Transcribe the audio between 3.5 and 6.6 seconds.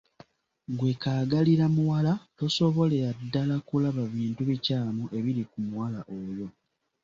kulaba bintu bikyamu ebiri ku muwala oyo.